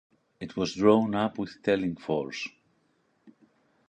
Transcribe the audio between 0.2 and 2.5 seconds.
It was drawn up with telling force.